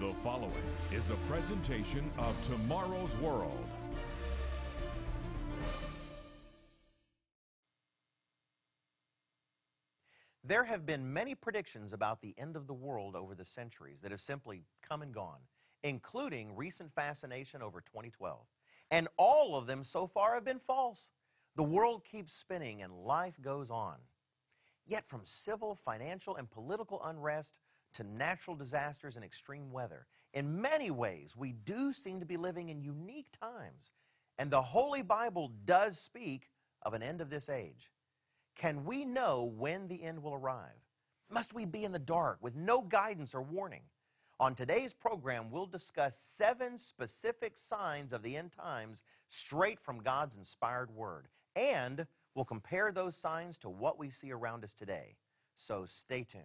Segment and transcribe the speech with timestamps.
[0.00, 0.52] The following
[0.92, 3.68] is a presentation of Tomorrow's World.
[10.44, 14.12] There have been many predictions about the end of the world over the centuries that
[14.12, 15.40] have simply come and gone,
[15.82, 18.46] including recent fascination over 2012.
[18.92, 21.08] And all of them so far have been false.
[21.56, 23.96] The world keeps spinning and life goes on.
[24.86, 27.58] Yet, from civil, financial, and political unrest
[27.94, 32.68] to natural disasters and extreme weather, in many ways, we do seem to be living
[32.68, 33.92] in unique times.
[34.38, 36.50] And the Holy Bible does speak
[36.82, 37.90] of an end of this age.
[38.56, 40.84] Can we know when the end will arrive?
[41.30, 43.82] Must we be in the dark with no guidance or warning?
[44.40, 50.36] On today's program, we'll discuss seven specific signs of the end times straight from God's
[50.36, 51.26] inspired word.
[51.56, 55.16] And we'll compare those signs to what we see around us today.
[55.56, 56.44] So stay tuned.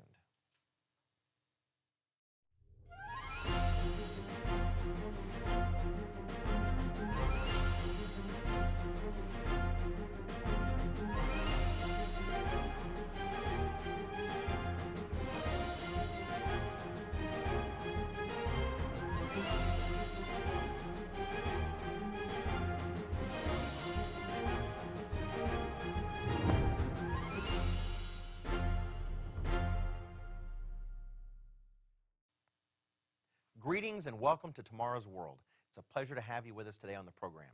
[33.73, 35.39] Greetings and welcome to Tomorrow's World.
[35.67, 37.49] It's a pleasure to have you with us today on the program.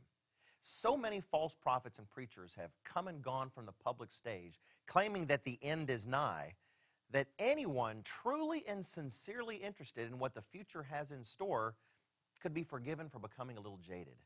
[0.60, 5.24] So many false prophets and preachers have come and gone from the public stage, claiming
[5.28, 6.56] that the end is nigh,
[7.10, 11.74] that anyone truly and sincerely interested in what the future has in store
[12.38, 14.18] could be forgiven for becoming a little jaded.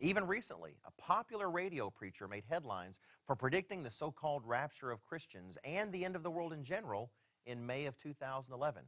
[0.00, 5.04] Even recently, a popular radio preacher made headlines for predicting the so called rapture of
[5.04, 7.12] Christians and the end of the world in general
[7.46, 8.82] in May of 2011,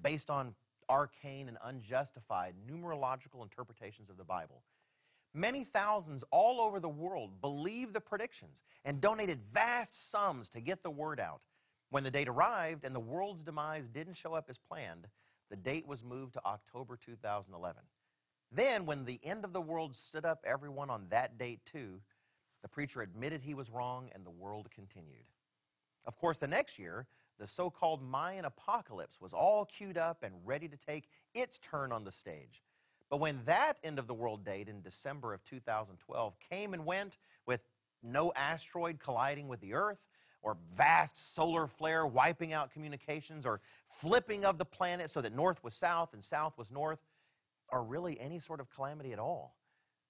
[0.00, 0.54] based on
[0.88, 4.62] arcane and unjustified numerological interpretations of the Bible.
[5.34, 10.82] Many thousands all over the world believed the predictions and donated vast sums to get
[10.82, 11.40] the word out.
[11.90, 15.06] When the date arrived and the world's demise didn't show up as planned,
[15.50, 17.82] the date was moved to October 2011.
[18.50, 22.00] Then, when the end of the world stood up everyone on that date too,
[22.62, 25.26] the preacher admitted he was wrong and the world continued.
[26.04, 27.06] Of course, the next year,
[27.38, 31.92] the so called Mayan apocalypse was all queued up and ready to take its turn
[31.92, 32.62] on the stage.
[33.10, 37.16] But when that end of the world date in December of 2012 came and went
[37.46, 37.60] with
[38.02, 39.98] no asteroid colliding with the Earth,
[40.40, 45.64] or vast solar flare wiping out communications, or flipping of the planet so that north
[45.64, 47.02] was south and south was north,
[47.70, 49.56] or really any sort of calamity at all,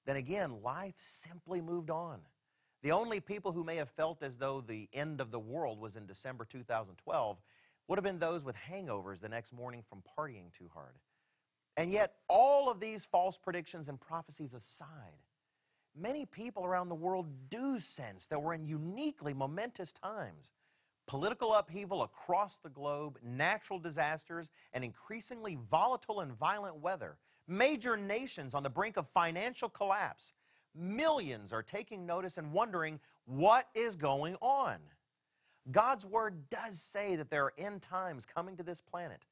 [0.04, 2.20] then again, life simply moved on.
[2.82, 5.96] The only people who may have felt as though the end of the world was
[5.96, 7.36] in December 2012
[7.88, 10.94] would have been those with hangovers the next morning from partying too hard.
[11.76, 15.22] And yet, all of these false predictions and prophecies aside,
[15.96, 20.52] many people around the world do sense that we're in uniquely momentous times.
[21.06, 28.54] Political upheaval across the globe, natural disasters, and increasingly volatile and violent weather, major nations
[28.54, 30.34] on the brink of financial collapse,
[30.78, 34.76] Millions are taking notice and wondering what is going on.
[35.70, 39.24] God's word does say that there are end times coming to this planet.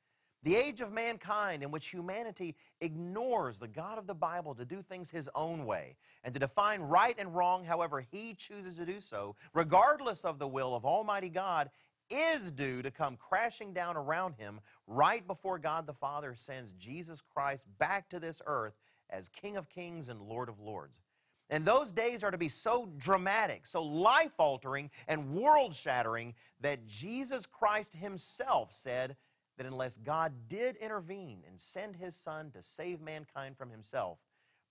[0.42, 4.82] The age of mankind in which humanity ignores the God of the Bible to do
[4.82, 9.00] things his own way and to define right and wrong however he chooses to do
[9.00, 11.70] so, regardless of the will of Almighty God,
[12.10, 17.20] is due to come crashing down around him right before God the Father sends Jesus
[17.20, 18.74] Christ back to this earth
[19.10, 21.00] as King of Kings and Lord of Lords.
[21.48, 26.86] And those days are to be so dramatic, so life altering, and world shattering that
[26.86, 29.16] Jesus Christ Himself said
[29.56, 34.18] that unless God did intervene and send His Son to save mankind from Himself,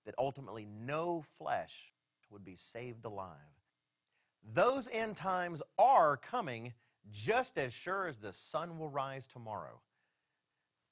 [0.06, 1.94] that ultimately no flesh
[2.30, 3.38] would be saved alive.
[4.54, 6.74] Those end times are coming
[7.12, 9.80] just as sure as the sun will rise tomorrow.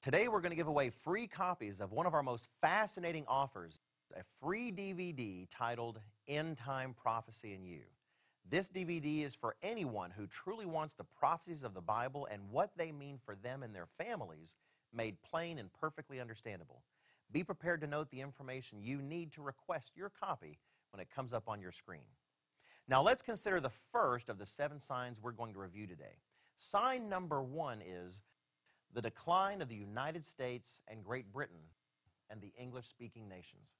[0.02, 3.80] Today, we're going to give away free copies of one of our most fascinating offers
[4.16, 7.80] a free DVD titled End Time Prophecy and You.
[8.48, 12.70] This DVD is for anyone who truly wants the prophecies of the Bible and what
[12.76, 14.56] they mean for them and their families
[14.92, 16.82] made plain and perfectly understandable.
[17.32, 20.58] Be prepared to note the information you need to request your copy
[20.92, 22.06] when it comes up on your screen.
[22.86, 26.18] Now let's consider the first of the seven signs we're going to review today.
[26.56, 28.20] Sign number one is
[28.92, 31.72] the decline of the United States and Great Britain
[32.30, 33.74] and the English speaking nations.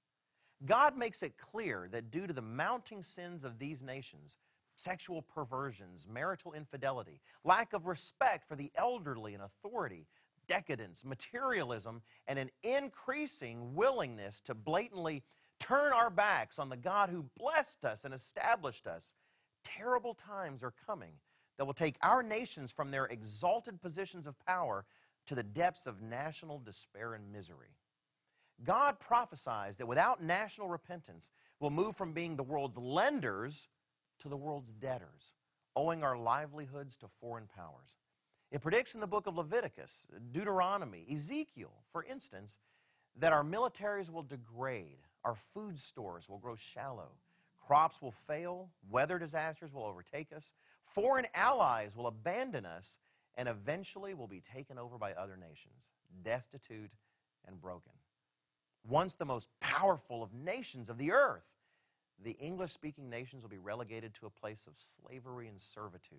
[0.65, 4.39] God makes it clear that due to the mounting sins of these nations,
[4.77, 10.07] sexual perversions, marital infidelity, lack of respect for the elderly and authority,
[10.47, 15.23] decadence, materialism, and an increasing willingness to blatantly
[15.61, 19.15] turn our backs on the God who blessed us and established us,
[19.63, 21.13] terrible times are coming
[21.57, 24.85] that will take our nations from their exalted positions of power
[25.27, 27.77] to the depths of national despair and misery.
[28.63, 33.69] God prophesies that without national repentance, we'll move from being the world's lenders
[34.21, 35.35] to the world's debtors,
[35.75, 37.99] owing our livelihoods to foreign powers.
[38.51, 42.59] It predicts in the book of Leviticus, Deuteronomy, Ezekiel, for instance,
[43.19, 47.11] that our militaries will degrade, our food stores will grow shallow,
[47.67, 50.53] crops will fail, weather disasters will overtake us,
[50.83, 52.99] foreign allies will abandon us,
[53.37, 55.89] and eventually we'll be taken over by other nations,
[56.23, 56.93] destitute
[57.47, 57.93] and broken.
[58.87, 61.47] Once the most powerful of nations of the earth,
[62.23, 66.19] the English speaking nations will be relegated to a place of slavery and servitude.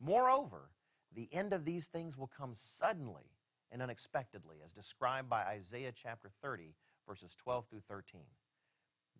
[0.00, 0.70] Moreover,
[1.14, 3.30] the end of these things will come suddenly
[3.72, 6.74] and unexpectedly, as described by Isaiah chapter 30,
[7.06, 8.22] verses 12 through 13.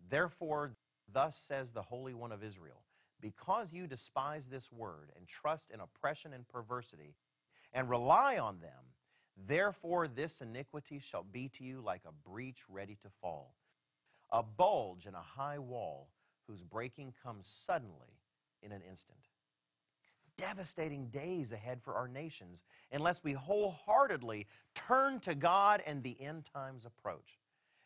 [0.09, 0.73] Therefore,
[1.11, 2.83] thus says the Holy One of Israel
[3.19, 7.15] Because you despise this word and trust in oppression and perversity,
[7.73, 8.90] and rely on them,
[9.47, 13.55] therefore this iniquity shall be to you like a breach ready to fall,
[14.31, 16.09] a bulge in a high wall
[16.47, 18.19] whose breaking comes suddenly
[18.61, 19.19] in an instant
[20.41, 26.45] devastating days ahead for our nations unless we wholeheartedly turn to God and the end
[26.53, 27.37] times approach.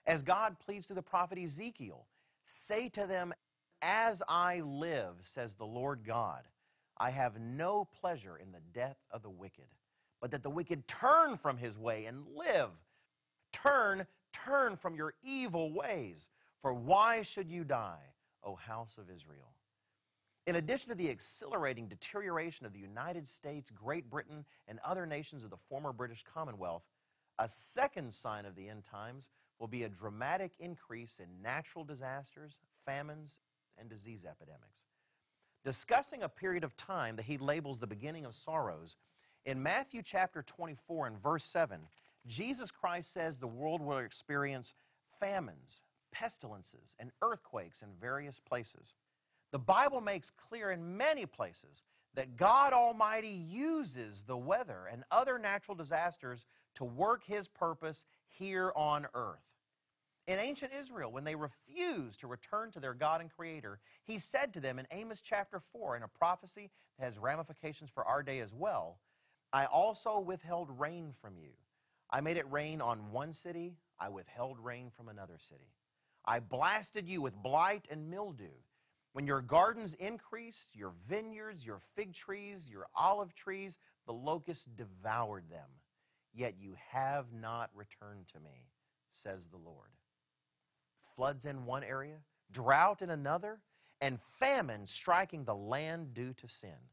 [0.07, 2.05] As God pleads through the prophet Ezekiel,
[2.43, 3.33] say to them,
[3.81, 6.43] As I live, says the Lord God,
[6.97, 9.65] I have no pleasure in the death of the wicked,
[10.21, 12.69] but that the wicked turn from his way and live.
[13.51, 16.29] Turn, turn from your evil ways.
[16.61, 18.13] For why should you die,
[18.43, 19.53] O house of Israel?
[20.47, 25.43] In addition to the accelerating deterioration of the United States, Great Britain, and other nations
[25.43, 26.83] of the former British Commonwealth,
[27.39, 29.29] a second sign of the end times
[29.59, 33.39] will be a dramatic increase in natural disasters, famines,
[33.77, 34.85] and disease epidemics.
[35.63, 38.95] Discussing a period of time that he labels the beginning of sorrows,
[39.45, 41.79] in Matthew chapter 24 and verse 7,
[42.25, 44.73] Jesus Christ says the world will experience
[45.19, 45.81] famines,
[46.11, 48.95] pestilences, and earthquakes in various places.
[49.51, 51.83] The Bible makes clear in many places
[52.15, 56.45] that God Almighty uses the weather and other natural disasters
[56.75, 59.43] to work His purpose here on earth.
[60.27, 64.53] In ancient Israel, when they refused to return to their God and Creator, He said
[64.53, 68.39] to them in Amos chapter 4, in a prophecy that has ramifications for our day
[68.39, 68.97] as well
[69.55, 71.51] I also withheld rain from you.
[72.11, 75.71] I made it rain on one city, I withheld rain from another city.
[76.25, 78.51] I blasted you with blight and mildew.
[79.13, 85.49] When your gardens increased, your vineyards, your fig trees, your olive trees, the locusts devoured
[85.49, 85.69] them.
[86.33, 88.67] Yet you have not returned to me,
[89.13, 89.91] says the Lord.
[91.15, 92.17] Floods in one area,
[92.51, 93.61] drought in another,
[94.01, 96.91] and famine striking the land due to sin.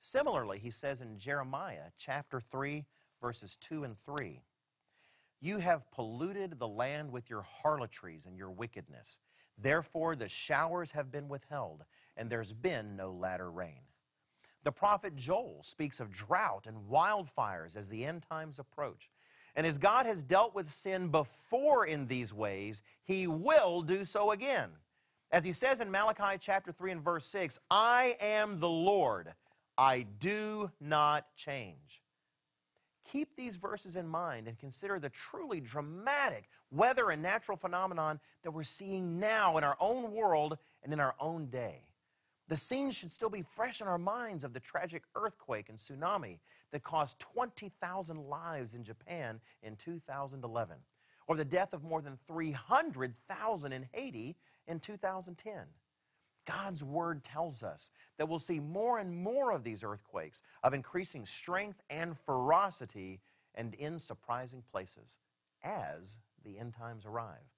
[0.00, 2.84] Similarly, he says in Jeremiah chapter 3,
[3.20, 4.40] verses 2 and 3
[5.40, 9.20] You have polluted the land with your harlotries and your wickedness.
[9.58, 11.84] Therefore, the showers have been withheld,
[12.16, 13.82] and there's been no latter rain.
[14.62, 19.10] The prophet Joel speaks of drought and wildfires as the end times approach.
[19.56, 24.30] And as God has dealt with sin before in these ways, he will do so
[24.30, 24.70] again.
[25.32, 29.32] As he says in Malachi chapter 3 and verse 6, I am the Lord,
[29.80, 32.02] I do not change.
[33.10, 38.50] Keep these verses in mind and consider the truly dramatic weather and natural phenomenon that
[38.50, 41.80] we're seeing now in our own world and in our own day.
[42.48, 46.40] The scenes should still be fresh in our minds of the tragic earthquake and tsunami
[46.72, 50.76] that caused 20,000 lives in Japan in 2011,
[51.26, 54.36] or the death of more than 300,000 in Haiti
[54.68, 55.54] in 2010.
[56.46, 61.26] God's word tells us that we'll see more and more of these earthquakes of increasing
[61.26, 63.20] strength and ferocity
[63.54, 65.18] and in surprising places
[65.62, 67.54] as the end times arrive.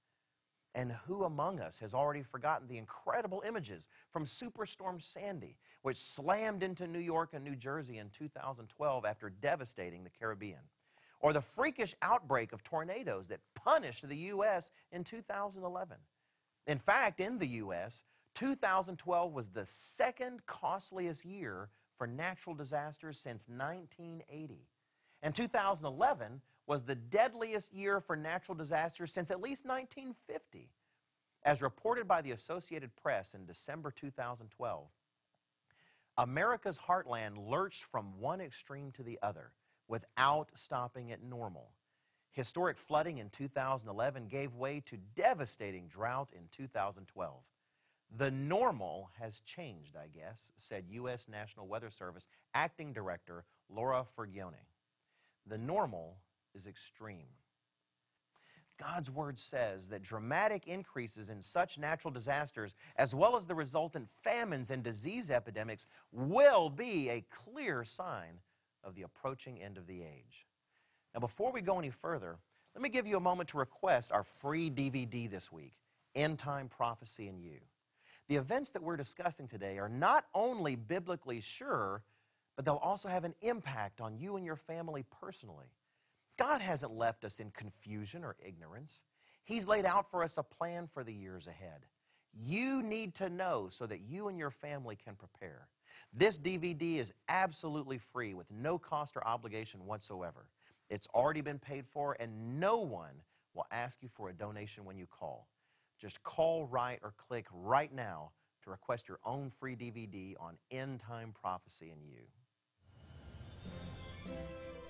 [0.75, 6.63] And who among us has already forgotten the incredible images from Superstorm Sandy, which slammed
[6.63, 10.61] into New York and New Jersey in 2012 after devastating the Caribbean?
[11.21, 14.71] Or the freakish outbreak of tornadoes that punished the U.S.
[14.91, 15.99] in 2011?
[16.67, 18.03] In fact, in the U.S.,
[18.35, 24.67] 2012 was the second costliest year for natural disasters since 1980.
[25.23, 30.71] And 2011 was the deadliest year for natural disasters since at least 1950.
[31.45, 34.87] As reported by the Associated Press in December 2012,
[36.19, 39.53] America's heartland lurched from one extreme to the other,
[39.89, 41.71] without stopping at normal.
[42.31, 47.35] Historic flooding in 2011 gave way to devastating drought in 2012.
[48.17, 51.27] The normal has changed, I guess, said U.S.
[51.31, 54.67] National Weather Service Acting Director Laura Furgione.
[55.47, 56.19] The normal
[56.55, 57.29] is extreme.
[58.79, 64.09] God's word says that dramatic increases in such natural disasters, as well as the resultant
[64.23, 68.41] famines and disease epidemics, will be a clear sign
[68.85, 70.47] of the approaching end of the age.
[71.15, 72.39] Now, before we go any further,
[72.75, 75.75] let me give you a moment to request our free DVD this week
[76.15, 77.59] End Time Prophecy and You.
[78.33, 82.03] The events that we're discussing today are not only biblically sure,
[82.57, 85.67] but they'll also have an impact on you and your family personally.
[86.39, 89.03] God hasn't left us in confusion or ignorance.
[89.45, 91.85] He's laid out for us a plan for the years ahead.
[92.33, 95.69] You need to know so that you and your family can prepare.
[96.15, 100.47] This DVD is absolutely free with no cost or obligation whatsoever.
[100.89, 103.21] It's already been paid for, and no one
[103.53, 105.49] will ask you for a donation when you call.
[106.03, 108.33] Just call, write, or click right now
[108.65, 112.23] to request your own free DVD on end time prophecy and you.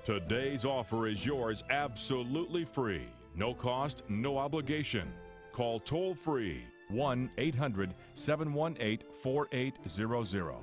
[0.07, 3.03] Today's offer is yours absolutely free.
[3.37, 5.13] No cost, no obligation.
[5.53, 10.55] Call toll free 1 800 718 4800.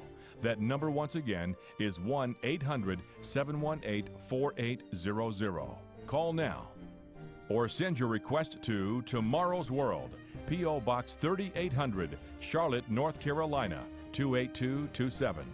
[0.41, 5.77] That number, once again, is 1 800 718 4800.
[6.07, 6.69] Call now
[7.49, 10.15] or send your request to Tomorrow's World,
[10.47, 10.79] P.O.
[10.81, 15.45] Box 3800, Charlotte, North Carolina 28227.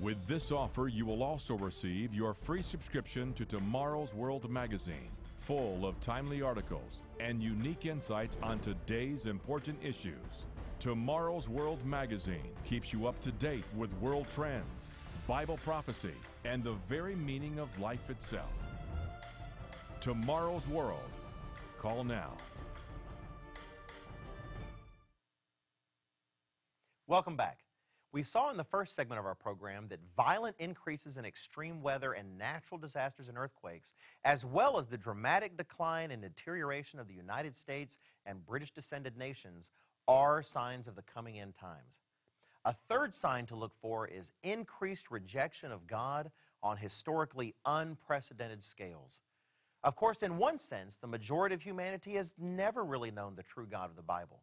[0.00, 5.08] With this offer, you will also receive your free subscription to Tomorrow's World magazine,
[5.40, 10.44] full of timely articles and unique insights on today's important issues.
[10.84, 14.90] Tomorrow's World magazine keeps you up to date with world trends,
[15.26, 16.12] Bible prophecy,
[16.44, 18.52] and the very meaning of life itself.
[20.02, 21.08] Tomorrow's World.
[21.78, 22.36] Call now.
[27.06, 27.60] Welcome back.
[28.12, 32.12] We saw in the first segment of our program that violent increases in extreme weather
[32.12, 37.14] and natural disasters and earthquakes, as well as the dramatic decline and deterioration of the
[37.14, 39.70] United States and British descended nations,
[40.06, 41.98] are signs of the coming end times.
[42.64, 46.30] A third sign to look for is increased rejection of God
[46.62, 49.20] on historically unprecedented scales.
[49.82, 53.66] Of course, in one sense, the majority of humanity has never really known the true
[53.66, 54.40] God of the Bible.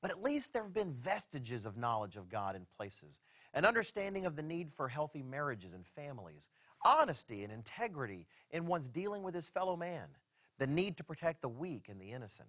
[0.00, 3.20] But at least there have been vestiges of knowledge of God in places,
[3.52, 6.48] an understanding of the need for healthy marriages and families,
[6.84, 10.06] honesty and integrity in one's dealing with his fellow man,
[10.58, 12.48] the need to protect the weak and the innocent.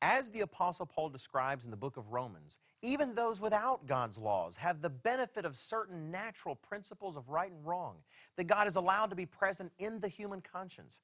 [0.00, 4.56] As the Apostle Paul describes in the book of Romans, even those without God's laws
[4.56, 7.96] have the benefit of certain natural principles of right and wrong
[8.36, 11.00] that God has allowed to be present in the human conscience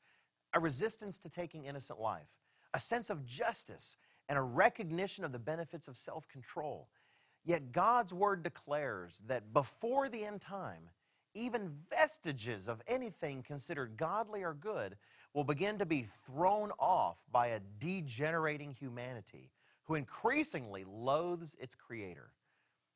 [0.55, 2.29] a resistance to taking innocent life,
[2.73, 3.97] a sense of justice
[4.29, 6.89] and a recognition of the benefits of self control.
[7.45, 10.91] Yet God's word declares that before the end time,
[11.35, 14.97] even vestiges of anything considered godly or good
[15.35, 19.51] will begin to be thrown off by a degenerating humanity
[19.85, 22.31] who increasingly loathes its creator.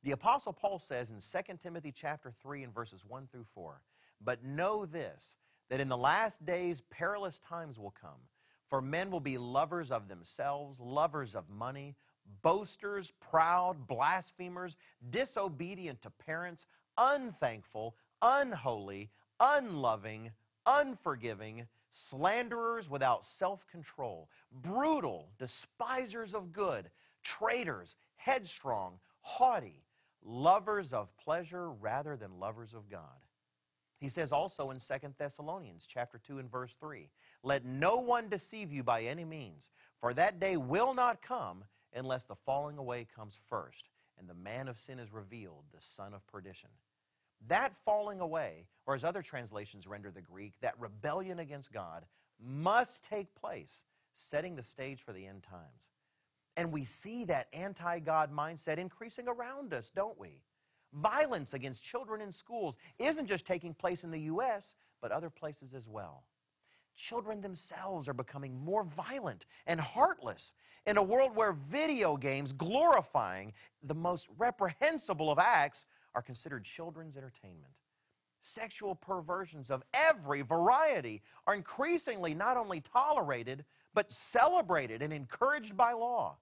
[0.05, 3.83] The apostle Paul says in 2 Timothy chapter 3 and verses 1 through 4,
[4.21, 5.37] "But know this
[5.69, 8.29] that in the last days perilous times will come."
[8.69, 14.77] For men will be lovers of themselves, lovers of money, boasters, proud, blasphemers,
[15.11, 16.67] disobedient to parents,
[16.97, 20.33] unthankful, unholy, unloving,
[20.67, 26.91] unforgiving, slanderers without self control, brutal, despisers of good,
[27.23, 29.85] traitors, headstrong, haughty,
[30.23, 33.21] lovers of pleasure rather than lovers of God.
[33.99, 37.11] He says also in 2 Thessalonians chapter 2 and verse 3,
[37.43, 42.25] "Let no one deceive you by any means, for that day will not come unless
[42.25, 46.25] the falling away comes first, and the man of sin is revealed, the son of
[46.29, 46.71] perdition."
[47.47, 52.05] That falling away, or as other translations render the Greek, that rebellion against God
[52.45, 55.91] must take place, setting the stage for the end times.
[56.57, 60.43] And we see that anti God mindset increasing around us, don't we?
[60.93, 65.75] Violence against children in schools isn't just taking place in the U.S., but other places
[65.75, 66.25] as well.
[66.97, 70.53] Children themselves are becoming more violent and heartless
[70.85, 73.53] in a world where video games glorifying
[73.83, 77.73] the most reprehensible of acts are considered children's entertainment.
[78.41, 85.93] Sexual perversions of every variety are increasingly not only tolerated, but celebrated and encouraged by
[85.93, 86.37] law.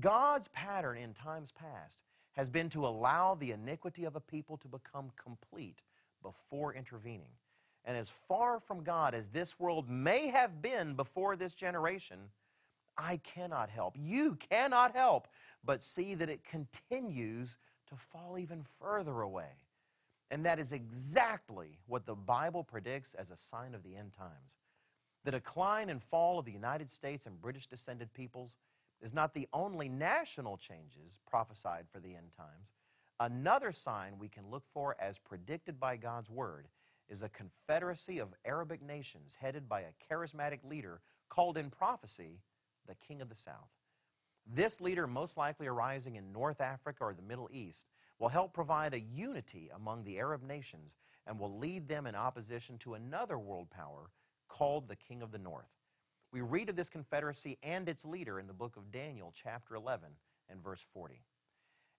[0.00, 2.00] God's pattern in times past
[2.32, 5.80] has been to allow the iniquity of a people to become complete
[6.22, 7.30] before intervening.
[7.84, 12.18] And as far from God as this world may have been before this generation,
[12.98, 15.28] I cannot help, you cannot help,
[15.64, 17.56] but see that it continues
[17.88, 19.64] to fall even further away.
[20.30, 24.56] And that is exactly what the Bible predicts as a sign of the end times.
[25.24, 28.56] The decline and fall of the United States and British descended peoples
[29.02, 32.74] is not the only national changes prophesied for the end times.
[33.18, 36.68] Another sign we can look for as predicted by God's Word
[37.08, 42.40] is a confederacy of Arabic nations headed by a charismatic leader called in prophecy
[42.86, 43.70] the King of the South.
[44.46, 47.86] This leader, most likely arising in North Africa or the Middle East,
[48.18, 52.78] will help provide a unity among the Arab nations and will lead them in opposition
[52.78, 54.10] to another world power
[54.48, 55.70] called the King of the North.
[56.32, 60.08] We read of this confederacy and its leader in the book of Daniel, chapter 11
[60.48, 61.22] and verse 40.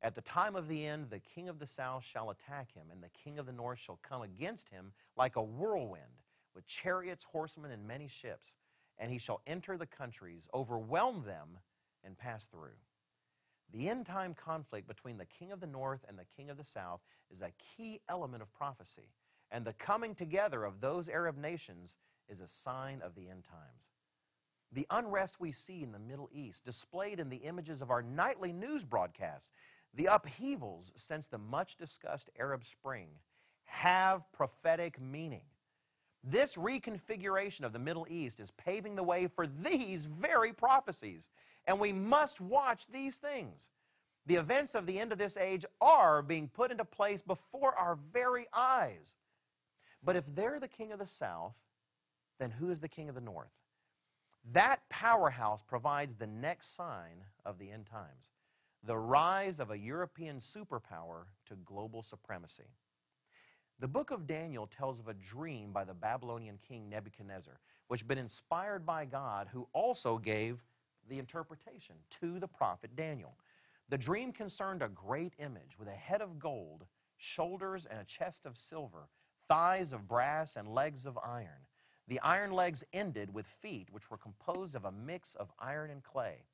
[0.01, 3.01] At the time of the end, the king of the south shall attack him, and
[3.01, 6.21] the king of the north shall come against him like a whirlwind,
[6.53, 8.55] with chariots, horsemen, and many ships.
[8.99, 11.59] And he shall enter the countries, overwhelm them,
[12.07, 12.79] and pass through.
[13.71, 16.65] The end time conflict between the king of the north and the king of the
[16.65, 19.11] south is a key element of prophecy,
[19.51, 21.97] and the coming together of those Arab nations
[22.29, 23.91] is a sign of the end times.
[24.71, 28.51] The unrest we see in the Middle East, displayed in the images of our nightly
[28.51, 29.51] news broadcast,
[29.93, 33.09] the upheavals since the much discussed Arab Spring,
[33.65, 35.43] have prophetic meaning.
[36.23, 41.29] This reconfiguration of the Middle East is paving the way for these very prophecies,
[41.67, 43.69] and we must watch these things.
[44.25, 47.97] The events of the end of this age are being put into place before our
[48.11, 49.15] very eyes.
[50.03, 51.55] But if they're the king of the south,
[52.39, 53.51] then who is the king of the north?
[54.51, 58.29] That powerhouse provides the next sign of the end times
[58.83, 62.69] the rise of a European superpower to global supremacy.
[63.79, 68.07] The book of Daniel tells of a dream by the Babylonian king Nebuchadnezzar, which had
[68.07, 70.63] been inspired by God, who also gave
[71.07, 73.35] the interpretation to the prophet Daniel.
[73.89, 76.85] The dream concerned a great image with a head of gold,
[77.17, 79.07] shoulders and a chest of silver,
[79.47, 81.67] thighs of brass, and legs of iron.
[82.07, 86.03] The iron legs ended with feet, which were composed of a mix of iron and
[86.03, 86.45] clay.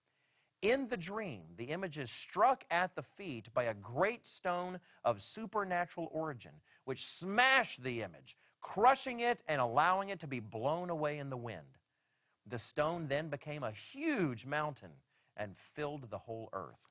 [0.61, 5.21] In the dream, the image is struck at the feet by a great stone of
[5.21, 6.53] supernatural origin,
[6.85, 11.37] which smashed the image, crushing it and allowing it to be blown away in the
[11.37, 11.77] wind.
[12.45, 14.91] The stone then became a huge mountain
[15.37, 16.89] and filled the whole earth.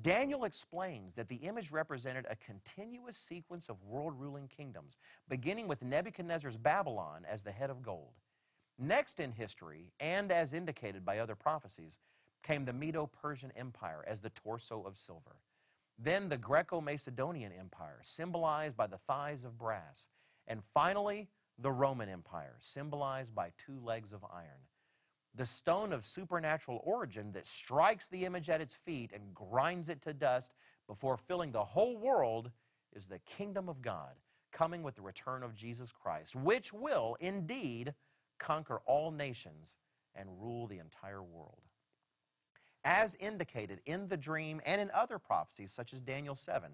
[0.00, 4.96] Daniel explains that the image represented a continuous sequence of world ruling kingdoms,
[5.28, 8.14] beginning with Nebuchadnezzar's Babylon as the head of gold.
[8.78, 11.98] Next in history, and as indicated by other prophecies,
[12.42, 15.36] came the Medo Persian Empire as the torso of silver.
[15.98, 20.08] Then the Greco Macedonian Empire, symbolized by the thighs of brass.
[20.48, 21.28] And finally,
[21.62, 24.66] the Roman Empire, symbolized by two legs of iron
[25.34, 30.02] the stone of supernatural origin that strikes the image at its feet and grinds it
[30.02, 30.52] to dust
[30.86, 32.50] before filling the whole world
[32.94, 34.16] is the kingdom of God
[34.52, 37.94] coming with the return of Jesus Christ, which will indeed
[38.38, 39.76] conquer all nations
[40.14, 41.62] and rule the entire world.
[42.84, 46.72] As indicated in the dream and in other prophecies, such as Daniel 7,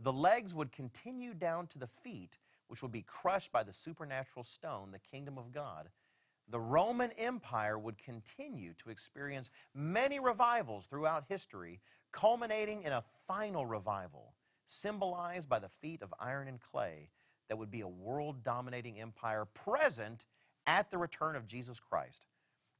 [0.00, 2.38] the legs would continue down to the feet,
[2.70, 5.88] which would be crushed by the supernatural stone, the kingdom of God,
[6.48, 11.80] the Roman Empire would continue to experience many revivals throughout history,
[12.12, 14.34] culminating in a final revival,
[14.68, 17.10] symbolized by the feet of iron and clay,
[17.48, 20.26] that would be a world dominating empire present
[20.64, 22.24] at the return of Jesus Christ.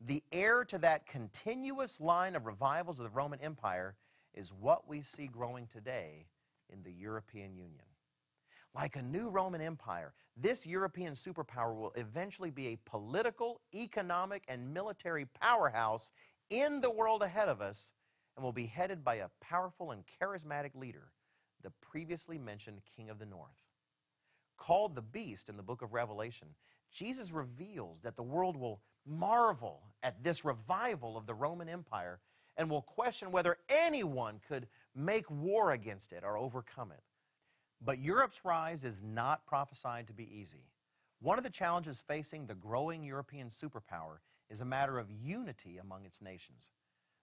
[0.00, 3.96] The heir to that continuous line of revivals of the Roman Empire
[4.34, 6.26] is what we see growing today
[6.72, 7.89] in the European Union.
[8.74, 14.72] Like a new Roman Empire, this European superpower will eventually be a political, economic, and
[14.72, 16.10] military powerhouse
[16.50, 17.90] in the world ahead of us
[18.36, 21.12] and will be headed by a powerful and charismatic leader,
[21.62, 23.66] the previously mentioned King of the North.
[24.56, 26.48] Called the Beast in the book of Revelation,
[26.92, 32.20] Jesus reveals that the world will marvel at this revival of the Roman Empire
[32.56, 37.02] and will question whether anyone could make war against it or overcome it.
[37.82, 40.66] But Europe's rise is not prophesied to be easy.
[41.20, 44.18] One of the challenges facing the growing European superpower
[44.50, 46.70] is a matter of unity among its nations.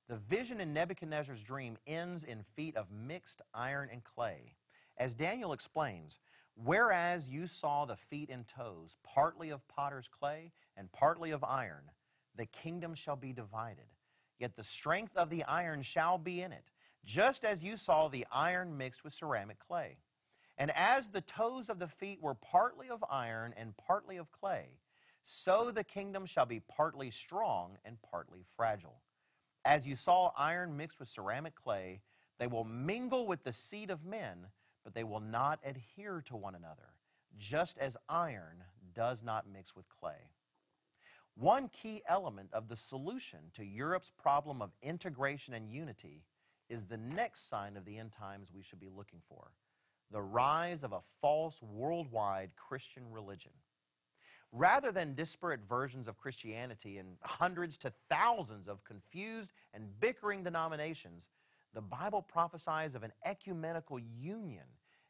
[0.07, 4.53] The vision in Nebuchadnezzar's dream ends in feet of mixed iron and clay.
[4.97, 6.17] As Daniel explains,
[6.55, 11.91] whereas you saw the feet and toes, partly of potter's clay and partly of iron,
[12.35, 13.85] the kingdom shall be divided.
[14.39, 16.65] yet the strength of the iron shall be in it,
[17.03, 19.97] just as you saw the iron mixed with ceramic clay.
[20.57, 24.69] And as the toes of the feet were partly of iron and partly of clay,
[25.23, 29.01] so the kingdom shall be partly strong and partly fragile.
[29.65, 32.01] As you saw iron mixed with ceramic clay,
[32.39, 34.47] they will mingle with the seed of men,
[34.83, 36.93] but they will not adhere to one another,
[37.37, 38.63] just as iron
[38.95, 40.31] does not mix with clay.
[41.35, 46.23] One key element of the solution to Europe's problem of integration and unity
[46.67, 49.51] is the next sign of the end times we should be looking for
[50.11, 53.51] the rise of a false worldwide Christian religion.
[54.53, 61.29] Rather than disparate versions of Christianity in hundreds to thousands of confused and bickering denominations,
[61.73, 64.63] the Bible prophesies of an ecumenical union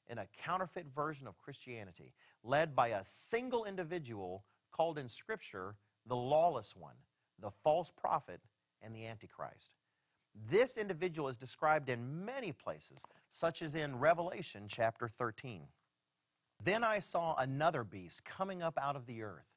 [0.09, 5.75] in a counterfeit version of Christianity, led by a single individual called in Scripture
[6.07, 6.95] the lawless one,
[7.39, 8.41] the false prophet,
[8.81, 9.76] and the Antichrist.
[10.49, 15.63] This individual is described in many places, such as in Revelation chapter 13.
[16.63, 19.47] Then I saw another beast coming up out of the earth,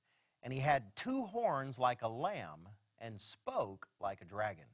[0.42, 4.64] and he had two horns like a lamb and spoke like a dragon.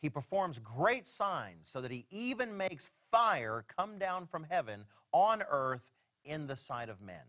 [0.00, 5.42] He performs great signs so that he even makes fire come down from heaven on
[5.48, 5.92] earth
[6.24, 7.24] in the sight of men.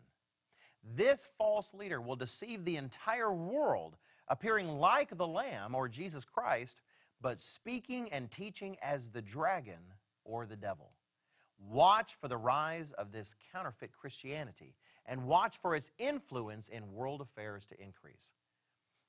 [0.96, 3.96] This false leader will deceive the entire world,
[4.28, 6.82] appearing like the Lamb or Jesus Christ,
[7.22, 9.80] but speaking and teaching as the dragon
[10.24, 10.92] or the devil.
[11.60, 14.76] Watch for the rise of this counterfeit Christianity
[15.06, 18.34] and watch for its influence in world affairs to increase.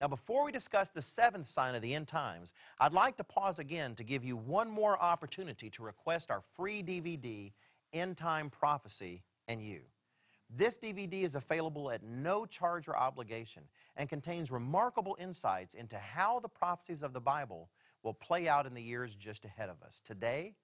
[0.00, 3.58] Now, before we discuss the seventh sign of the end times, I'd like to pause
[3.58, 7.52] again to give you one more opportunity to request our free DVD,
[7.92, 9.80] End Time Prophecy and You.
[10.50, 13.64] This DVD is available at no charge or obligation
[13.96, 17.68] and contains remarkable insights into how the prophecies of the Bible
[18.02, 20.54] will play out in the years just ahead of us today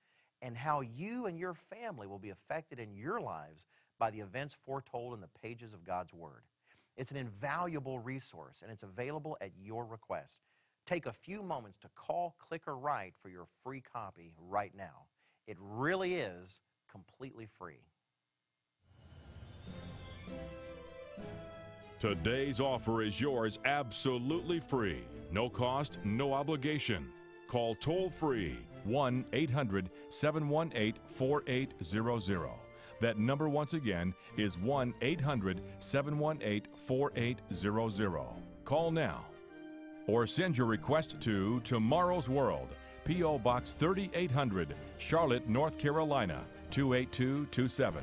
[0.42, 3.66] and how you and your family will be affected in your lives
[3.98, 6.42] by the events foretold in the pages of God's Word.
[6.96, 10.38] It's an invaluable resource and it's available at your request.
[10.86, 15.06] Take a few moments to call, click, or write for your free copy right now.
[15.46, 17.80] It really is completely free.
[22.00, 25.04] Today's offer is yours absolutely free.
[25.32, 27.08] No cost, no obligation.
[27.48, 32.50] Call toll free 1 800 718 4800.
[33.00, 38.20] That number once again is 1 800 718 4800.
[38.64, 39.24] Call now
[40.06, 42.68] or send your request to Tomorrow's World,
[43.04, 43.38] P.O.
[43.38, 48.02] Box 3800, Charlotte, North Carolina 28227.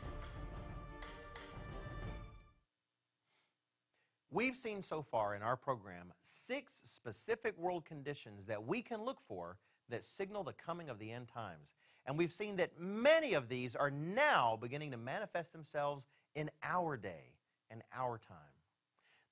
[4.33, 9.19] We've seen so far in our program six specific world conditions that we can look
[9.19, 9.57] for
[9.89, 11.73] that signal the coming of the end times.
[12.05, 16.95] And we've seen that many of these are now beginning to manifest themselves in our
[16.95, 17.35] day
[17.69, 18.37] and our time.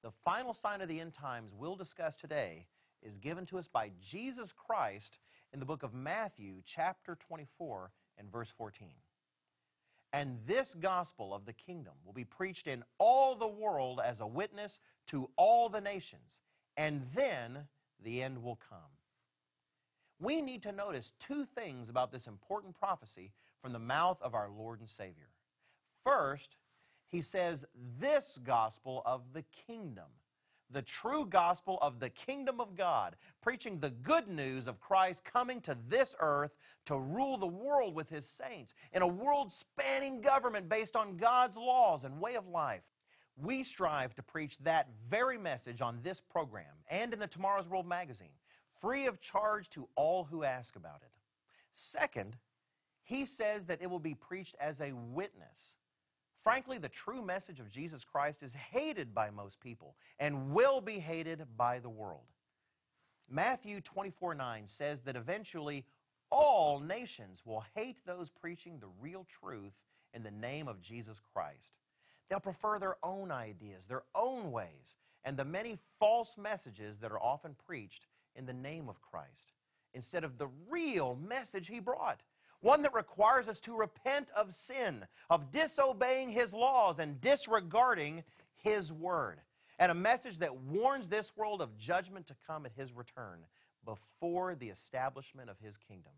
[0.04, 2.68] The final sign of the end times we'll discuss today
[3.02, 5.20] is given to us by Jesus Christ
[5.54, 8.90] in the book of Matthew, chapter 24, and verse 14.
[10.12, 14.28] And this gospel of the kingdom will be preached in all the world as a
[14.28, 16.41] witness to all the nations,
[16.76, 17.67] and then
[18.04, 18.80] the end will come.
[20.19, 24.50] We need to notice two things about this important prophecy from the mouth of our
[24.50, 25.30] Lord and Savior.
[26.04, 26.58] First,
[27.08, 27.65] he says,
[28.00, 30.06] This gospel of the kingdom
[30.71, 35.62] the true gospel of the kingdom of God, preaching the good news of Christ coming
[35.62, 36.55] to this earth
[36.86, 41.58] to rule the world with his saints in a world spanning government based on God's
[41.58, 42.88] laws and way of life.
[43.36, 47.88] We strive to preach that very message on this program and in the Tomorrow's World
[47.88, 48.34] magazine,
[48.82, 51.12] free of charge to all who ask about it.
[51.73, 52.36] Second,
[53.03, 55.75] he says that it will be preached as a witness
[56.41, 60.99] Frankly, the true message of Jesus Christ is hated by most people and will be
[60.99, 62.28] hated by the world.
[63.30, 65.86] Matthew 24 9 says that eventually
[66.32, 69.73] all nations will hate those preaching the real truth
[70.13, 71.73] in the name of Jesus Christ.
[72.30, 77.21] They'll prefer their own ideas, their own ways, and the many false messages that are
[77.21, 79.54] often preached in the name of Christ.
[79.91, 82.21] instead of the real message he brought.
[82.62, 88.24] One that requires us to repent of sin, of disobeying his laws and disregarding
[88.56, 89.39] his word.
[89.78, 93.45] And a message that warns this world of judgment to come at his return
[93.86, 96.12] before the establishment of his kingdom.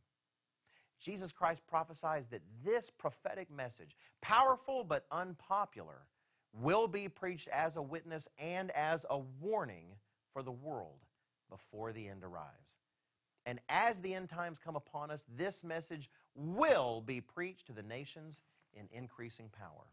[1.00, 6.06] Jesus Christ prophesies that this prophetic message, powerful but unpopular,
[6.54, 9.96] will be preached as a witness and as a warning
[10.34, 11.06] for the world
[11.50, 12.78] before the end arrives.
[13.46, 17.84] And as the end times come upon us, this message will be preached to the
[17.84, 18.42] nations
[18.74, 19.88] in increasing power.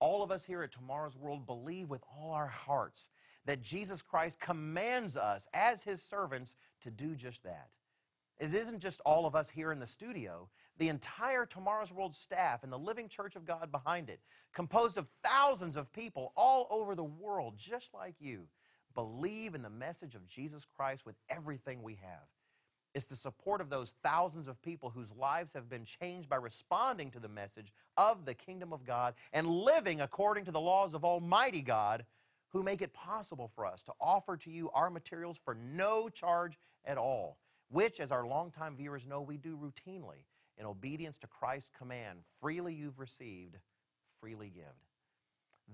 [0.00, 3.08] All of us here at Tomorrow's World believe with all our hearts
[3.46, 7.68] that Jesus Christ commands us as his servants to do just that.
[8.38, 10.48] It isn't just all of us here in the studio.
[10.78, 14.20] The entire Tomorrow's World staff and the Living Church of God behind it,
[14.52, 18.48] composed of thousands of people all over the world, just like you,
[18.94, 22.26] believe in the message of Jesus Christ with everything we have.
[22.94, 27.10] It's the support of those thousands of people whose lives have been changed by responding
[27.10, 31.04] to the message of the kingdom of God and living according to the laws of
[31.04, 32.04] Almighty God
[32.50, 36.56] who make it possible for us to offer to you our materials for no charge
[36.84, 37.36] at all,
[37.68, 40.22] which, as our longtime viewers know, we do routinely
[40.56, 43.56] in obedience to Christ's command freely you've received,
[44.20, 44.64] freely give.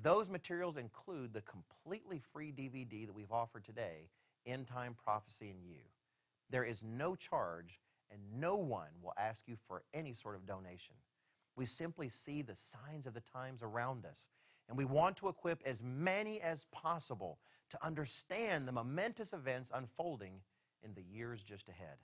[0.03, 4.09] Those materials include the completely free DVD that we've offered today,
[4.47, 5.81] End Time Prophecy and You.
[6.51, 10.97] There is no charge, and no one will ask you for any sort of donation.
[11.57, 14.29] We simply see the signs of the times around us,
[14.69, 17.39] and we want to equip as many as possible
[17.71, 20.41] to understand the momentous events unfolding
[20.83, 21.99] in the years just ahead.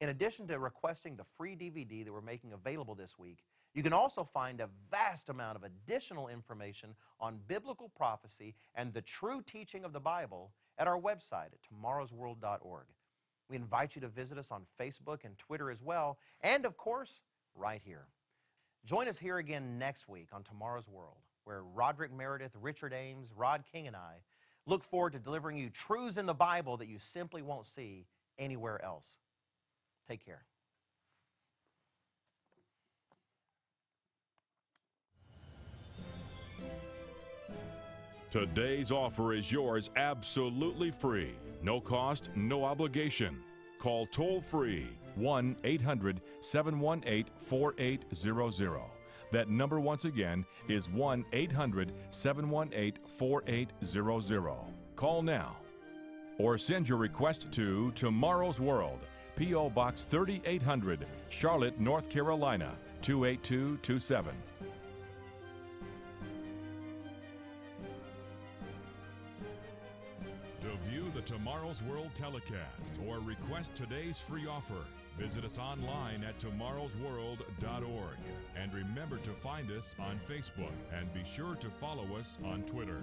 [0.00, 3.44] In addition to requesting the free DVD that we're making available this week,
[3.74, 9.02] you can also find a vast amount of additional information on biblical prophecy and the
[9.02, 12.86] true teaching of the Bible at our website at tomorrowsworld.org.
[13.52, 17.20] We invite you to visit us on Facebook and Twitter as well, and of course,
[17.54, 18.06] right here.
[18.86, 23.64] Join us here again next week on Tomorrow's World, where Roderick Meredith, Richard Ames, Rod
[23.70, 24.22] King, and I
[24.64, 28.06] look forward to delivering you truths in the Bible that you simply won't see
[28.38, 29.18] anywhere else.
[30.08, 30.46] Take care.
[38.30, 41.34] Today's offer is yours absolutely free.
[41.62, 43.38] No cost, no obligation.
[43.78, 48.80] Call toll free 1 800 718 4800.
[49.30, 54.56] That number once again is 1 800 718 4800.
[54.96, 55.56] Call now
[56.38, 58.98] or send your request to Tomorrow's World,
[59.36, 59.70] P.O.
[59.70, 62.72] Box 3800, Charlotte, North Carolina
[63.02, 64.34] 28227.
[71.32, 74.84] Tomorrow's World telecast or request today's free offer,
[75.18, 78.16] visit us online at tomorrowsworld.org.
[78.54, 83.02] And remember to find us on Facebook and be sure to follow us on Twitter.